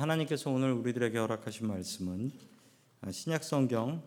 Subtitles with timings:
[0.00, 2.30] 하나님께서 오늘 우리들에게 허락하신 말씀은
[3.10, 4.02] 신약 성경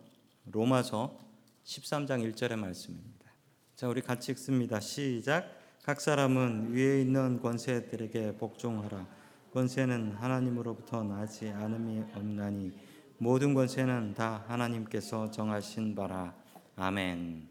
[0.46, 1.18] 로마서
[1.64, 3.30] 13장 1절의 말씀입니다.
[3.76, 4.80] 자, 우리 같이 읽습니다.
[4.80, 5.58] 시작.
[5.82, 9.06] 각 사람은 위에 있는 권세들에게 복종하라.
[9.52, 12.72] 권세는 하나님으로부터 나지 않음이 없나니
[13.18, 16.34] 모든 권세는 다 하나님께서 정하신 바라.
[16.76, 17.48] 아멘.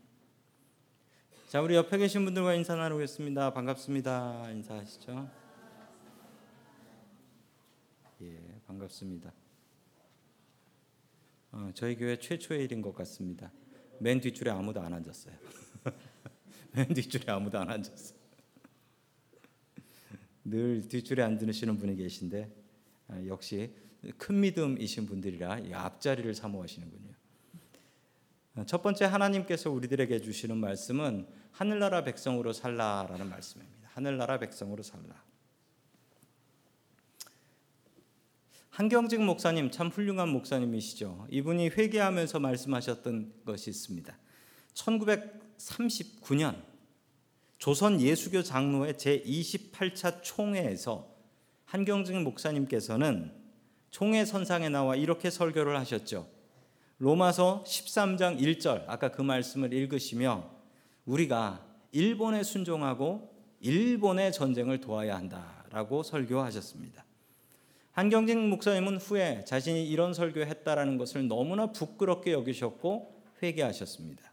[1.47, 3.53] 자, 우리 옆에 계신 분들과 인사 나누겠습니다.
[3.53, 4.51] 반갑습니다.
[4.51, 5.48] 인사하시죠.
[8.21, 8.37] 예,
[8.67, 9.33] 반갑습니다.
[11.53, 13.49] 어, 저희 교회 최초의 일인 것 같습니다.
[13.99, 15.33] 맨 뒷줄에 아무도 안 앉았어요.
[16.75, 18.19] 맨 뒷줄에 아무도 안 앉았어요.
[20.43, 22.53] 늘 뒷줄에 앉으시는 분이 계신데
[23.07, 23.73] 아, 역시
[24.17, 27.13] 큰 믿음이신 분들이라 앞자리를 사모하시는군요.
[28.55, 33.89] 아, 첫 번째 하나님께서 우리들에게 주시는 말씀은 하늘나라 백성으로 살라라는 말씀입니다.
[33.93, 35.28] 하늘나라 백성으로 살라.
[38.79, 41.27] 한경직 목사님 참 훌륭한 목사님이시죠.
[41.31, 44.17] 이분이 회개하면서 말씀하셨던 것이 있습니다.
[44.73, 46.55] 1939년
[47.57, 51.13] 조선 예수교 장로회 제28차 총회에서
[51.65, 53.33] 한경직 목사님께서는
[53.89, 56.29] 총회 선상에 나와 이렇게 설교를 하셨죠.
[56.99, 60.49] 로마서 13장 1절 아까 그 말씀을 읽으시며
[61.03, 67.08] 우리가 일본에 순종하고 일본의 전쟁을 도와야 한다라고 설교하셨습니다.
[67.99, 74.31] 한경직 목사님은 후에 자신이 이런 설교했다라는 것을 너무나 부끄럽게 여기셨고 회개하셨습니다.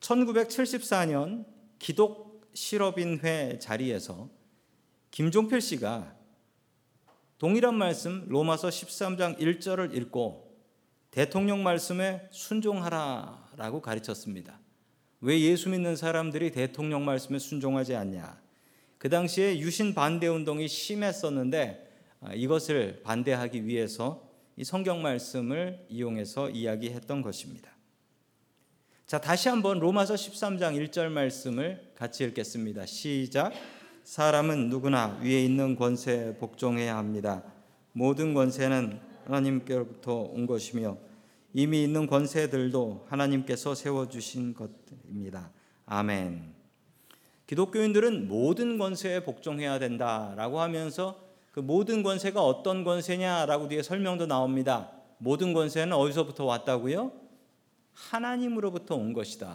[0.00, 1.44] 1974년
[1.78, 4.28] 기독 실업인회 자리에서
[5.12, 6.12] 김종필 씨가
[7.38, 10.58] 동일한 말씀 로마서 13장 1절을 읽고
[11.12, 14.58] 대통령 말씀에 순종하라라고 가르쳤습니다.
[15.20, 18.42] 왜 예수 믿는 사람들이 대통령 말씀에 순종하지 않냐?
[18.98, 21.83] 그 당시에 유신 반대 운동이 심했었는데 아,
[22.34, 27.70] 이것을 반대하기 위해서 이 성경 말씀을 이용해서 이야기했던 것입니다.
[29.06, 32.86] 자, 다시 한번 로마서 13장 1절 말씀을 같이 읽겠습니다.
[32.86, 33.52] 시작.
[34.04, 37.42] 사람은 누구나 위에 있는 권세에 복종해야 합니다.
[37.92, 40.96] 모든 권세는 하나님께로부터 온 것이며
[41.52, 45.50] 이미 있는 권세들도 하나님께서 세워 주신 것입니다.
[45.86, 46.52] 아멘.
[47.46, 51.23] 기독교인들은 모든 권세에 복종해야 된다라고 하면서
[51.54, 54.90] 그 모든 권세가 어떤 권세냐라고 뒤에 설명도 나옵니다.
[55.18, 57.12] 모든 권세는 어디서부터 왔다고요?
[57.92, 59.54] 하나님으로부터 온 것이다.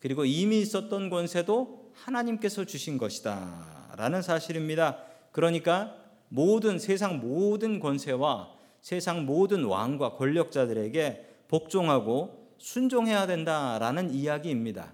[0.00, 3.94] 그리고 이미 있었던 권세도 하나님께서 주신 것이다.
[3.96, 4.98] 라는 사실입니다.
[5.30, 5.94] 그러니까
[6.28, 8.50] 모든 세상 모든 권세와
[8.80, 14.92] 세상 모든 왕과 권력자들에게 복종하고 순종해야 된다라는 이야기입니다.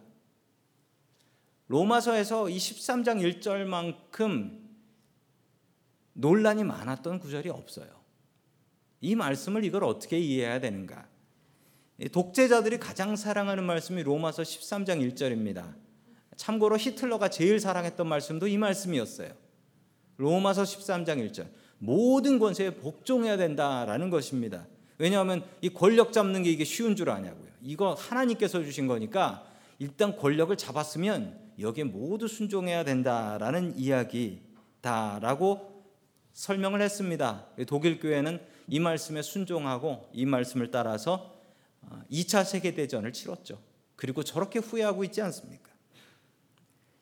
[1.69, 4.68] 로마서에서 이 13장 1절만큼
[6.19, 7.87] 논란이 많았던 구절이 없어요.
[9.01, 11.07] 이 말씀을 이걸 어떻게 이해해야 되는가?
[12.13, 15.75] 독재자들이 가장 사랑하는 말씀이 로마서 13장 1절입니다.
[16.37, 19.31] 참고로 히틀러가 제일 사랑했던 말씀도 이 말씀이었어요.
[20.17, 21.47] 로마서 13장 1절.
[21.79, 24.67] 모든 권세에 복종해야 된다라는 것입니다.
[24.99, 27.49] 왜냐하면 이 권력 잡는 게 이게 쉬운 줄 아냐고요.
[27.63, 29.47] 이거 하나님께서 주신 거니까
[29.79, 35.78] 일단 권력을 잡았으면 여기에 모두 순종해야 된다라는 이야기다라고
[36.39, 37.47] 설명을 했습니다.
[37.67, 41.37] 독일 교회는 이 말씀에 순종하고 이 말씀을 따라서
[42.13, 43.59] 2차 어, 세계 대전을 치렀죠.
[43.97, 45.69] 그리고 저렇게 후회하고 있지 않습니까?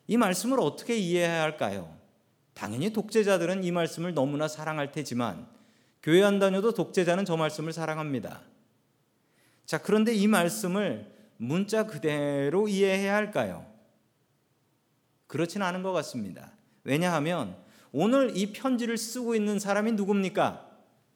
[0.07, 1.95] 이 말씀을 어떻게 이해해야 할까요?
[2.55, 5.47] 당연히 독재자들은 이 말씀을 너무나 사랑할 테지만
[6.01, 8.41] 교회 안 다녀도 독재자는 저 말씀을 사랑합니다.
[9.67, 13.67] 자, 그런데 이 말씀을 문자 그대로 이해해야 할까요?
[15.27, 16.53] 그렇진 않은 것 같습니다.
[16.83, 20.65] 왜냐하면 오늘 이 편지를 쓰고 있는 사람이 누굽니까?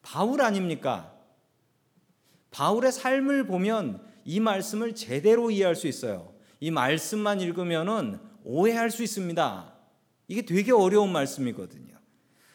[0.02, 1.12] 바울 아닙니까?
[2.50, 6.32] 바울의 삶을 보면 이 말씀을 제대로 이해할 수 있어요.
[6.60, 9.72] 이 말씀만 읽으면은 오해할 수 있습니다.
[10.28, 11.92] 이게 되게 어려운 말씀이거든요.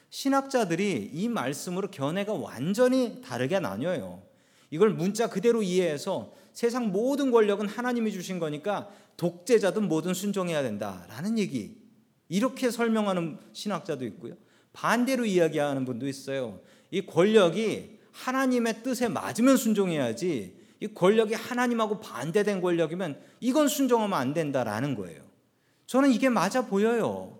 [0.09, 4.23] 신학자들이 이 말씀으로 견해가 완전히 다르게 나뉘어요.
[4.69, 11.86] 이걸 문자 그대로 이해해서 세상 모든 권력은 하나님이 주신 거니까 독재자든 뭐든 순종해야 된다라는 얘기.
[12.29, 14.35] 이렇게 설명하는 신학자도 있고요.
[14.74, 16.59] 반대로 이야기하는 분도 있어요.
[16.91, 24.95] 이 권력이 하나님의 뜻에 맞으면 순종해야지 이 권력이 하나님하고 반대된 권력이면 이건 순종하면 안 된다라는
[24.95, 25.24] 거예요.
[25.85, 27.39] 저는 이게 맞아 보여요.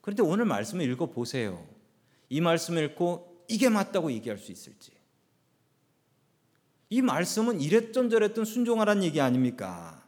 [0.00, 1.66] 그런데 오늘 말씀을 읽어 보세요.
[2.28, 4.92] 이 말씀을 읽고 이게 맞다고 얘기할 수 있을지.
[6.88, 10.04] 이 말씀은 이랬던 저랬던 순종하라는 얘기 아닙니까?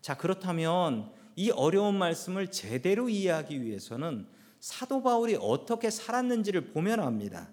[0.00, 4.26] 자, 그렇다면 이 어려운 말씀을 제대로 이해하기 위해서는
[4.60, 7.50] 사도 바울이 어떻게 살았는지를 보면 압니다.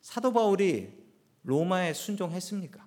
[0.00, 0.92] 사도 바울이
[1.44, 2.86] 로마에 순종했습니까?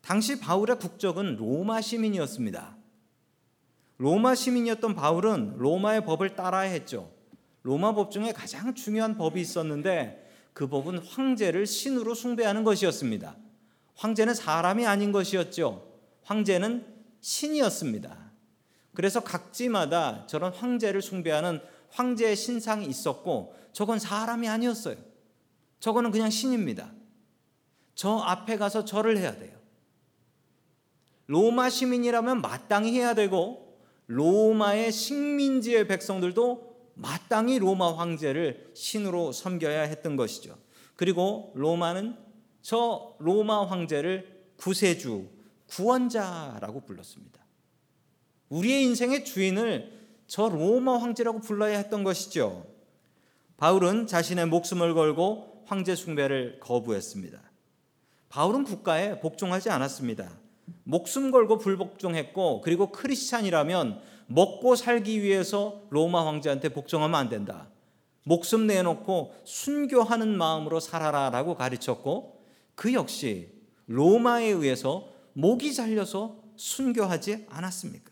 [0.00, 2.76] 당시 바울의 국적은 로마 시민이었습니다.
[3.98, 7.12] 로마 시민이었던 바울은 로마의 법을 따라야 했죠.
[7.62, 13.36] 로마 법 중에 가장 중요한 법이 있었는데 그 법은 황제를 신으로 숭배하는 것이었습니다.
[13.94, 15.86] 황제는 사람이 아닌 것이었죠.
[16.22, 18.30] 황제는 신이었습니다.
[18.94, 24.96] 그래서 각지마다 저런 황제를 숭배하는 황제의 신상이 있었고 저건 사람이 아니었어요.
[25.80, 26.92] 저거는 그냥 신입니다.
[27.94, 29.58] 저 앞에 가서 절을 해야 돼요.
[31.26, 40.58] 로마 시민이라면 마땅히 해야 되고 로마의 식민지의 백성들도 마땅히 로마 황제를 신으로 섬겨야 했던 것이죠.
[40.96, 42.16] 그리고 로마는
[42.62, 45.28] 저 로마 황제를 구세주,
[45.70, 47.40] 구원자라고 불렀습니다.
[48.48, 52.66] 우리의 인생의 주인을 저 로마 황제라고 불러야 했던 것이죠.
[53.56, 57.40] 바울은 자신의 목숨을 걸고 황제 숭배를 거부했습니다.
[58.28, 60.30] 바울은 국가에 복종하지 않았습니다.
[60.84, 67.68] 목숨 걸고 불복종했고 그리고 크리스찬이라면 먹고 살기 위해서 로마 황제한테 복종하면 안 된다.
[68.24, 72.44] 목숨 내놓고 순교하는 마음으로 살아라라고 가르쳤고
[72.74, 73.52] 그 역시
[73.86, 75.08] 로마에 의해서
[75.40, 78.10] 목이 잘려서 순교하지 않았습니까?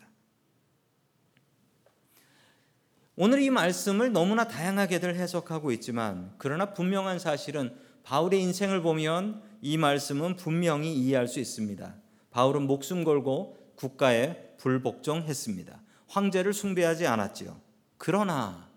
[3.15, 10.37] 오늘 이 말씀을 너무나 다양하게들 해석하고 있지만 그러나 분명한 사실은 바울의 인생을 보면 이 말씀은
[10.37, 11.95] 분명히 이해할 수 있습니다.
[12.31, 15.81] 바울은 목숨 걸고 국가에 불복종했습니다.
[16.07, 17.59] 황제를 숭배하지 않았지요.
[17.97, 18.69] 그러나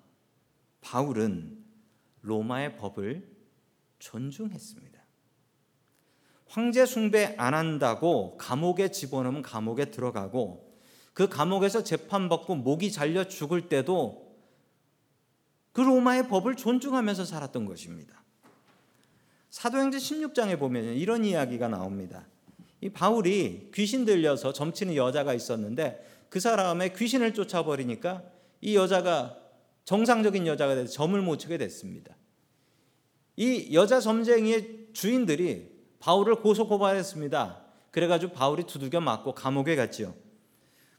[0.81, 1.64] 바울은
[2.22, 3.31] 로마의 법을
[4.00, 5.01] 존중했습니다.
[6.52, 10.70] 황제 숭배 안 한다고 감옥에 집어넣으면 감옥에 들어가고
[11.14, 14.37] 그 감옥에서 재판받고 목이 잘려 죽을 때도
[15.72, 18.22] 그 로마의 법을 존중하면서 살았던 것입니다.
[19.49, 22.26] 사도행전 16장에 보면 이런 이야기가 나옵니다.
[22.82, 28.25] 이 바울이 귀신 들려서 점치는 여자가 있었는데 그 사람의 귀신을 쫓아버리니까
[28.60, 29.38] 이 여자가
[29.87, 32.14] 정상적인 여자가 돼서 점을 못 치게 됐습니다.
[33.37, 35.71] 이 여자 점쟁이의 주인들이
[36.02, 37.60] 바울을 고소 고발했습니다.
[37.93, 40.14] 그래가지고 바울이 두들겨 맞고 감옥에 갔지요.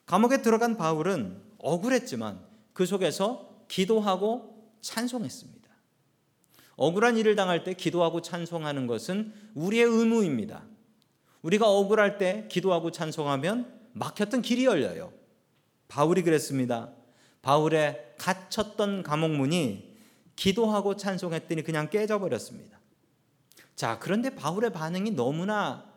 [0.05, 2.39] 감옥에 들어간 바울은 억울했지만
[2.71, 5.69] 그 속에서 기도하고 찬송했습니다.
[6.77, 10.63] 억울한 일을 당할 때 기도하고 찬송하는 것은 우리의 의무입니다.
[11.41, 15.11] 우리가 억울할 때 기도하고 찬송하면 막혔던 길이 열려요.
[15.89, 16.91] 바울이 그랬습니다.
[17.41, 19.97] 바울의 갇혔던 감옥문이
[20.37, 22.82] 기도하고 찬송했더니 그냥 깨져버렸습니다.
[23.75, 25.91] 자, 그런데 바울의 반응이 너무나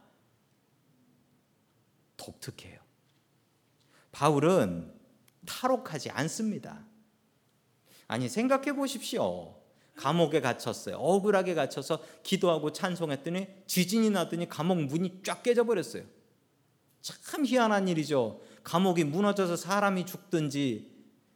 [2.17, 2.81] 독특해요.
[4.13, 4.93] 바울은
[5.45, 6.85] 탈옥하지 않습니다.
[8.09, 9.55] 아니, 생각해 보십시오.
[9.97, 10.97] 감옥에 갇혔어요.
[10.97, 16.05] 억울하게 갇혀서 기도하고 찬송했더니 지진이 나더니 감옥 문이 쫙 깨져버렸어요.
[17.01, 18.41] 참 희한한 일이죠.
[18.63, 20.93] 감옥이 무너져서 사람이 죽든지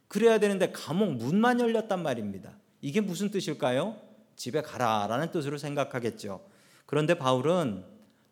[0.07, 2.57] 그래야 되는데 감옥 문만 열렸단 말입니다.
[2.81, 3.97] 이게 무슨 뜻일까요?
[4.41, 6.43] 집에 가라라는 뜻으로 생각하겠죠.
[6.87, 7.85] 그런데 바울은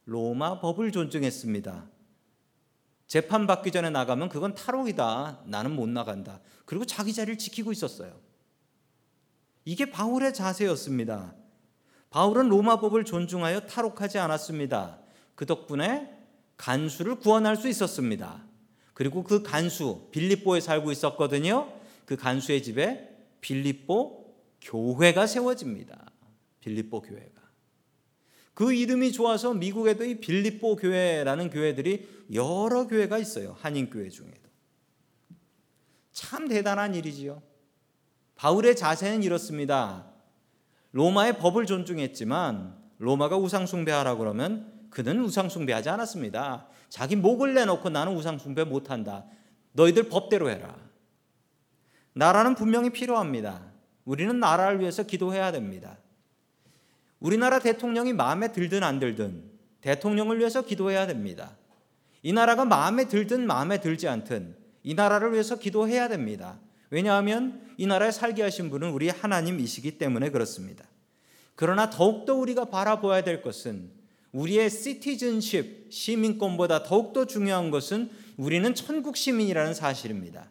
[0.06, 1.88] 로마 법을 존중했습니다.
[3.06, 5.42] 재판 받기 전에 나가면 그건 탈옥이다.
[5.45, 6.42] 나는 못 나간다.
[6.66, 8.19] 그리고 자기 자리를 지키고 있었어요.
[9.66, 11.35] 이게 바울의 자세였습니다.
[12.09, 14.97] 바울은 로마법을 존중하여 탈옥하지 않았습니다.
[15.35, 16.11] 그 덕분에
[16.57, 18.44] 간수를 구원할 수 있었습니다.
[18.95, 21.71] 그리고 그 간수 빌립보에 살고 있었거든요.
[22.07, 24.19] 그 간수의 집에 빌립보
[24.61, 26.11] 교회가 세워집니다.
[26.59, 27.39] 빌립보 교회가.
[28.54, 33.56] 그 이름이 좋아서 미국에도 이 빌립보 교회라는 교회들이 여러 교회가 있어요.
[33.59, 34.49] 한인 교회 중에도.
[36.11, 37.42] 참 대단한 일이지요.
[38.35, 40.11] 바울의 자세는 이렇습니다.
[40.92, 46.68] 로마의 법을 존중했지만 로마가 우상숭배하라 그러면 그는 우상숭배하지 않았습니다.
[46.89, 49.25] 자기 목을 내놓고 나는 우상숭배 못한다.
[49.71, 50.75] 너희들 법대로 해라.
[52.13, 53.69] 나라는 분명히 필요합니다.
[54.09, 55.99] 우리는 나라를 위해서 기도해야 됩니다.
[57.19, 59.44] 우리나라 대통령이 마음에 들든 안 들든
[59.81, 61.56] 대통령을 위해서 기도해야 됩니다.
[62.23, 66.57] 이 나라가 마음에 들든 마음에 들지 않든 이 나라를 위해서 기도해야 됩니다.
[66.89, 70.85] 왜냐하면 이 나라에 살게 하신 분은 우리 하나님이시기 때문에 그렇습니다.
[71.54, 73.92] 그러나 더욱더 우리가 바라보아야 될 것은
[74.31, 80.49] 우리의 시티즌십, 시민권보다 더욱더 중요한 것은 우리는 천국 시민이라는 사실입니다.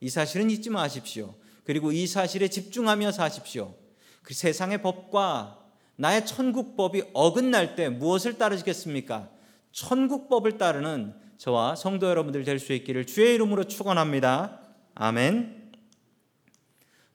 [0.00, 1.34] 이 사실은 잊지 마십시오.
[1.64, 3.74] 그리고 이 사실에 집중하며 사십시오.
[4.22, 5.58] 그 세상의 법과
[5.96, 9.28] 나의 천국법이 어긋날 때 무엇을 따르시겠습니까?
[9.72, 14.60] 천국법을 따르는 저와 성도 여러분들 될 수 있기를 주의 이름으로 축원합니다.
[14.94, 15.72] 아멘.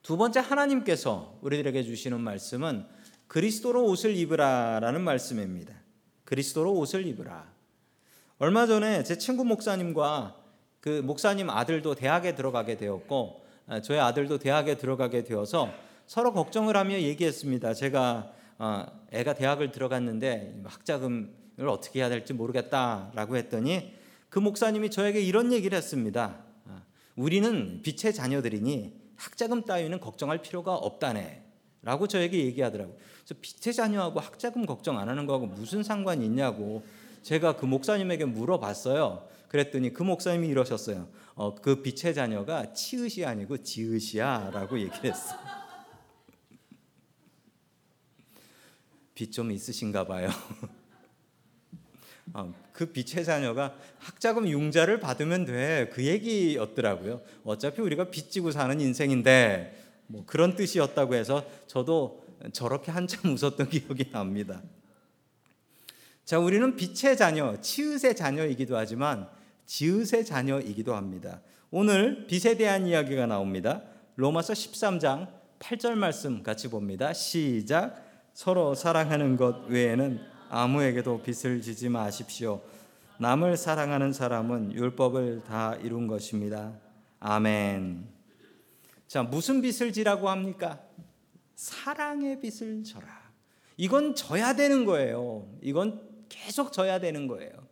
[0.02, 2.86] 두 번째 하나님께서 우리들에게 주시는 말씀은
[3.26, 5.74] 그리스도로 옷을 입으라라는 말씀입니다.
[6.24, 7.52] 그리스도로 옷을 입으라.
[8.38, 10.36] 얼마 전에 제 친구 목사님과
[10.80, 13.45] 그 목사님 아들도 대학에 들어가게 되었고 아,
[13.82, 15.70] 저의 아들도 대학에 들어가게 되어서
[16.06, 17.74] 서로 걱정을 하며 얘기했습니다.
[17.74, 23.94] 제가 아, 애가 대학을 들어갔는데 학자금을 어떻게 해야 될지 모르겠다라고 했더니
[24.28, 26.44] 그 목사님이 저에게 이런 얘기를 했습니다.
[26.68, 26.82] 아,
[27.16, 31.42] 우리는 빛의 자녀들이니 학자금 따위는 걱정할 필요가 없다네.
[31.82, 32.96] 라고 저에게 얘기하더라고요.
[33.24, 36.84] 그래서 빛의 자녀하고 학자금 걱정 안 하는 거하고 무슨 상관이 있냐고
[37.22, 39.26] 제가 그 목사님에게 물어봤어요.
[39.56, 41.08] 그랬더니 그 목사님이 이러셨어요.
[41.34, 45.38] 어, 그 빛의 자녀가 치읓이 아니고 지읒이야라고 얘기를 했어요.
[49.14, 50.28] 빛좀 있으신가 봐요.
[52.34, 55.90] 어, 그 빛의 자녀가 학자금 융자를 받으면 돼.
[55.94, 57.22] 그 얘기였더라고요.
[57.44, 64.62] 어차피 우리가 빚지고 사는 인생인데 뭐 그런 뜻이었다고 해서 저도 저렇게 한참 웃었던 기억이 납니다.
[66.26, 69.28] 자, 우리는 빛의 자녀, 치읓의 자녀이기도 하지만
[69.66, 71.40] 지읒의 자녀이기도 합니다.
[71.70, 73.82] 오늘 빛에 대한 이야기가 나옵니다.
[74.14, 77.12] 로마서 13장 8절 말씀 같이 봅니다.
[77.12, 78.04] 시작.
[78.32, 82.62] 서로 사랑하는 것 외에는 아무에게도 빚을 지지 마십시오.
[83.18, 86.72] 남을 사랑하는 사람은 율법을 다 이룬 것입니다.
[87.18, 88.06] 아멘.
[89.08, 90.80] 자, 무슨 빚을 지라고 합니까?
[91.54, 93.06] 사랑의 빚을 져라.
[93.76, 95.48] 이건 져야 되는 거예요.
[95.62, 97.65] 이건 계속 져야 되는 거예요.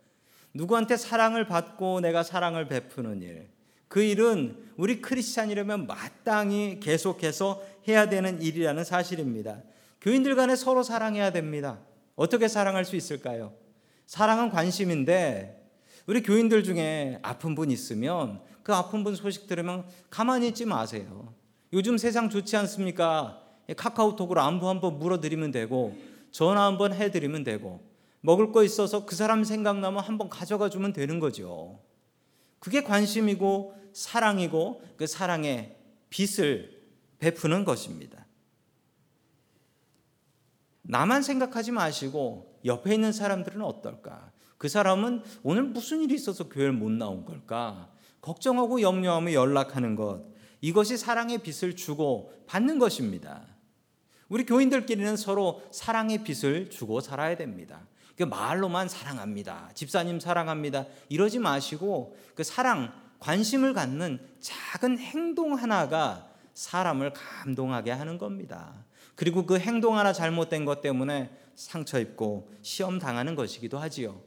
[0.55, 3.49] 누구한테 사랑을 받고 내가 사랑을 베푸는 일.
[3.89, 9.61] 그 일은 우리 크리스찬이라면 마땅히 계속해서 해야 되는 일이라는 사실입니다.
[9.99, 11.79] 교인들 간에 서로 사랑해야 됩니다.
[12.15, 13.53] 어떻게 사랑할 수 있을까요?
[14.05, 15.61] 사랑은 관심인데
[16.07, 21.33] 우리 교인들 중에 아픈 분 있으면 그 아픈 분 소식 들으면 가만히 있지 마세요.
[21.73, 23.41] 요즘 세상 좋지 않습니까?
[23.75, 25.97] 카카오톡으로 안부 한번 물어드리면 되고
[26.31, 27.81] 전화 한번 해드리면 되고
[28.25, 31.79] 먹을 거 있어서 그 사람 생각나면 한번 가져가 주면 되는 거죠.
[32.57, 35.77] 그게 관심이고 사랑이고 그 사랑의
[36.09, 36.81] 빛을
[37.19, 38.25] 베푸는 것입니다.
[40.81, 44.31] 나만 생각하지 마시고 옆에 있는 사람들은 어떨까?
[44.57, 47.91] 그 사람은 오늘 무슨 일이 있어서 교회를 못 나온 걸까?
[48.21, 50.25] 걱정하고 염려하며 연락하는 것.
[50.61, 53.45] 이것이 사랑의 빛을 주고 받는 것입니다.
[54.29, 57.85] 우리 교인들끼리는 서로 사랑의 빛을 주고 살아야 됩니다.
[58.17, 59.69] 그 말로만 사랑합니다.
[59.73, 60.85] 집사님 사랑합니다.
[61.09, 68.85] 이러지 마시고 그 사랑, 관심을 갖는 작은 행동 하나가 사람을 감동하게 하는 겁니다.
[69.15, 74.21] 그리고 그 행동 하나 잘못된 것 때문에 상처 입고 시험 당하는 것이기도 하지요.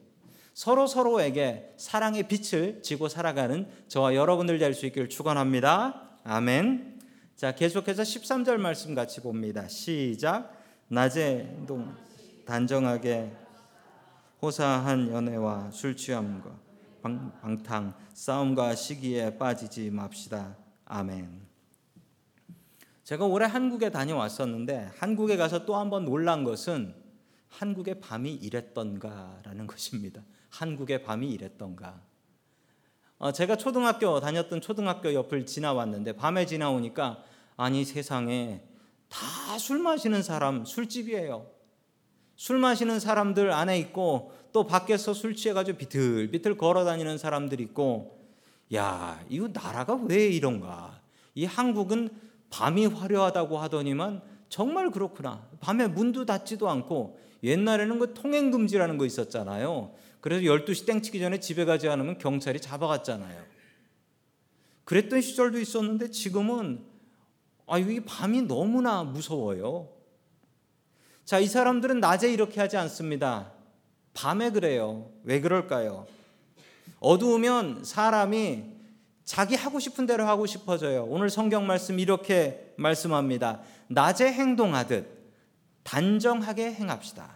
[0.55, 6.19] 서로 서로에게 사랑의 빛을 지고 살아가는 저와 여러분들 될 수 있기를 축원합니다.
[6.25, 7.01] 아멘.
[7.37, 9.69] 자, 계속해서 13절 말씀 같이 봅니다.
[9.69, 10.53] 시작.
[10.89, 11.55] 낮에
[12.45, 13.31] 단정하게
[14.41, 16.51] 호사한 연애와 술 취함과
[17.03, 20.57] 방, 방탕 싸움과 시기에 빠지지 맙시다.
[20.85, 21.47] 아멘.
[23.05, 26.95] 제가 올해 한국에 다녀왔었는데 한국에 가서 또 한 번 놀란 것은
[27.49, 30.23] 한국의 밤이 이랬던가라는 것입니다.
[30.51, 32.01] 한국의 밤이 이랬던가.
[33.19, 37.25] 어, 제가 초등학교 다녔던 초등학교 옆을 지나왔는데 밤에 지나오니까
[37.57, 38.63] 아니 세상에
[39.09, 41.47] 다 술 마시는 사람 술집이에요.
[42.39, 48.17] 술 마시는 사람들 안에 있고 또 밖에서 술 취해가지고 비틀비틀 걸어 다니는 사람들 있고
[48.75, 51.01] 야 이거 나라가 왜 이런가?
[51.35, 52.09] 이 한국은
[52.49, 55.49] 밤이 화려하다고 하더니만 정말 그렇구나.
[55.59, 59.93] 밤에 문도 닫지도 않고 옛날에는 그 통행 금지라는 거 있었잖아요.
[60.21, 63.43] 그래서 12시 땡치기 전에 집에 가지 않으면 경찰이 잡아갔잖아요.
[64.85, 66.85] 그랬던 시절도 있었는데 지금은
[67.67, 69.98] 아, 이 밤이 너무나 무서워요.
[71.29, 73.53] 자, 이 사람들은 낮에 이렇게 하지 않습니다.
[74.15, 75.11] 밤에 그래요.
[75.25, 76.07] 왜 그럴까요?
[77.01, 78.65] 어두우면 사람이
[79.25, 81.05] 자기 하고 싶은 대로 하고 싶어져요.
[81.05, 83.61] 오늘 성경 말씀 이렇게 말씀합니다.
[83.89, 85.07] 낮에 행동하듯
[85.83, 87.29] 단정하게 행합시다.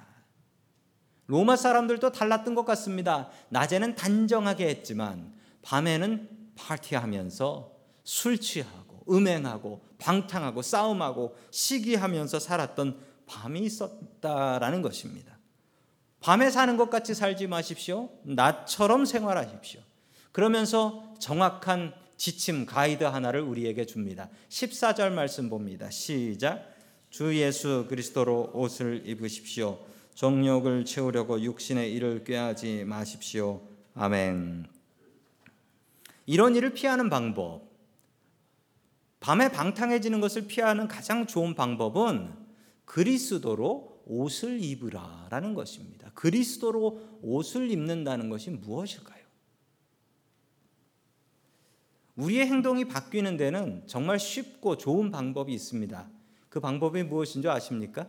[1.27, 3.29] 로마 사람들도 달랐던 것 같습니다.
[3.51, 7.73] 낮에는 단정하게 했지만 밤에는 파티하면서
[8.05, 15.39] 술 취하고 음행하고 방탕하고 싸움하고 시기하면서 살았던 밤이 있었다라는 것입니다.
[16.21, 18.09] 밤에 사는 것 같이 살지 마십시오.
[18.23, 19.81] 낮처럼 생활하십시오.
[20.31, 24.29] 그러면서 정확한 지침 가이드 하나를 우리에게 줍니다.
[24.49, 25.91] 14절 말씀 봅니다.
[25.91, 26.73] 시작.
[27.11, 29.79] 주 예수 그리스도로 옷을 입으십시오.
[30.15, 33.61] 정욕을 채우려고 육신의 일을 꾀하지 마십시오.
[33.95, 34.67] 아멘.
[36.27, 37.73] 이런 일을 피하는 방법.
[39.21, 42.42] 밤에 방탕해지는 것을 피하는 가장 좋은 방법은
[42.85, 46.11] 그리스도로 옷을 입으라라는 것입니다.
[46.15, 49.23] 그리스도로 옷을 입는다는 것이 무엇일까요?
[52.17, 56.11] 우리의 행동이 바뀌는 데는 정말 쉽고 좋은 방법이 있습니다.
[56.49, 58.09] 그 방법이 무엇인 줄 아십니까?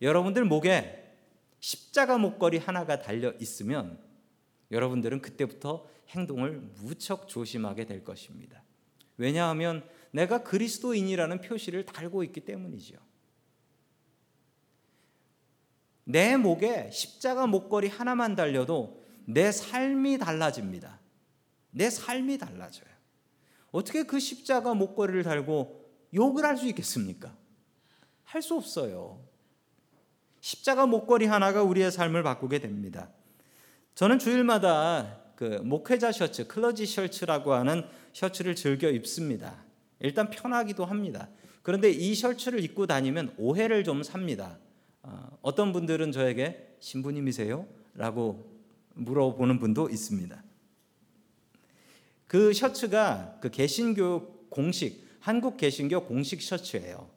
[0.00, 1.16] 여러분들 목에
[1.60, 3.98] 십자가 목걸이 하나가 달려 있으면
[4.70, 8.62] 여러분들은 그때부터 행동을 무척 조심하게 될 것입니다.
[9.16, 12.96] 왜냐하면 내가 그리스도인이라는 표시를 달고 있기 때문이죠.
[16.04, 21.00] 내 목에 십자가 목걸이 하나만 달려도 내 삶이 달라집니다.
[21.70, 22.90] 내 삶이 달라져요.
[23.70, 25.82] 어떻게 그 십자가 목걸이를 달고
[26.14, 27.34] 욕을 할 수 있겠습니까?
[28.24, 29.20] 할 수 없어요.
[30.40, 33.10] 십자가 목걸이 하나가 우리의 삶을 바꾸게 됩니다.
[33.94, 39.64] 저는 주일마다 그 목회자 셔츠, 클러지 셔츠라고 하는 셔츠를 즐겨 입습니다.
[40.00, 41.28] 일단 편하기도 합니다.
[41.62, 44.58] 그런데 이 셔츠를 입고 다니면 오해를 좀 삽니다.
[45.02, 47.66] 어, 어떤 분들은 저에게 신부님이세요?
[47.94, 48.50] 라고
[48.94, 50.42] 물어보는 분도 있습니다.
[52.26, 57.10] 그 셔츠가 그 개신교 공식, 한국 개신교 공식 셔츠예요.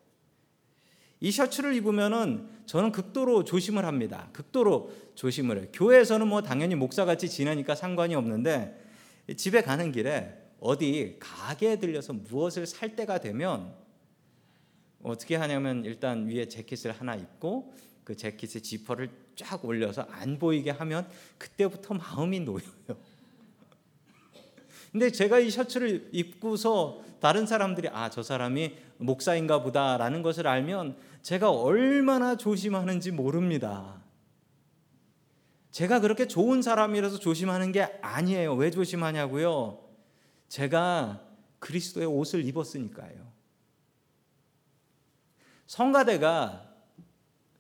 [1.22, 4.30] 이 셔츠를 입으면은 저는 극도로 조심을 합니다.
[4.34, 5.68] 극도로 조심을 해요.
[5.74, 8.80] 교회에서는 뭐 당연히 목사같이 지내니까 상관이 없는데
[9.38, 13.74] 집에 가는 길에 어디 가게에 들려서 무엇을 살 때가 되면
[15.06, 21.08] 어떻게 하냐면 일단 위에 재킷을 하나 입고 그 재킷의 지퍼를 쫙 올려서 안 보이게 하면
[21.38, 23.16] 그때부터 마음이 놓여요.
[24.92, 31.52] 근데 제가 이 셔츠를 입고서 다른 사람들이 아, 저 사람이 목사인가 보다라는 것을 알면 제가
[31.52, 34.02] 얼마나 조심하는지 모릅니다.
[35.72, 38.56] 제가 그렇게 좋은 사람이라서 조심하는 게 아니에요.
[38.56, 39.84] 왜 조심하냐고요?
[40.48, 41.22] 제가
[41.60, 43.35] 그리스도의 옷을 입었으니까요.
[45.68, 46.74] 성가대가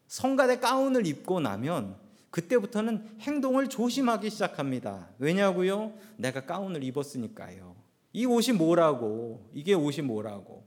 [0.07, 1.95] 성가대 가운을 입고 나면
[2.29, 5.09] 그때부터는 행동을 조심하기 시작합니다.
[5.19, 5.93] 왜냐고요?
[6.17, 7.75] 내가 가운을 입었으니까요.
[8.13, 9.49] 이 옷이 뭐라고?
[9.53, 10.65] 이게 옷이 뭐라고?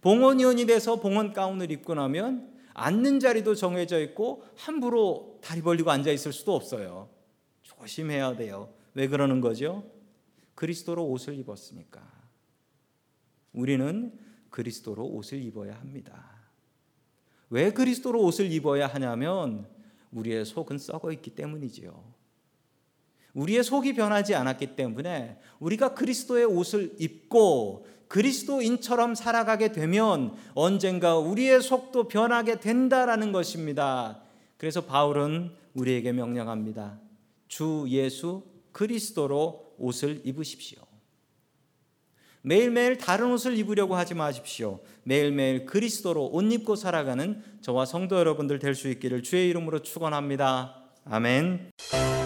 [0.00, 6.32] 봉헌위원이 돼서 봉헌 가운을 입고 나면 앉는 자리도 정해져 있고 함부로 다리 벌리고 앉아 있을
[6.32, 7.10] 수도 없어요.
[7.62, 8.72] 조심해야 돼요.
[8.94, 9.84] 왜 그러는 거죠?
[10.54, 12.00] 그리스도로 옷을 입었으니까.
[13.52, 14.12] 우리는
[14.50, 16.40] 그리스도로 옷을 입어야 합니다.
[17.50, 19.66] 왜 그리스도로 옷을 입어야 하냐면
[20.12, 22.20] 우리의 속은 썩어 있기 때문이지요.
[23.34, 32.08] 우리의 속이 변하지 않았기 때문에 우리가 그리스도의 옷을 입고 그리스도인처럼 살아가게 되면 언젠가 우리의 속도
[32.08, 34.20] 변하게 된다라는 것입니다.
[34.56, 36.98] 그래서 바울은 우리에게 명령합니다.
[37.46, 40.89] 주 예수 그리스도로 옷을 입으십시오.
[42.42, 44.80] 매일매일 다른 옷을 입으려고 하지 마십시오.
[45.02, 50.76] 매일매일 그리스도로 옷 입고 살아가는 저와 성도 여러분들 될 수 있기를 주의 이름으로 축원합니다.
[51.04, 52.19] 아멘.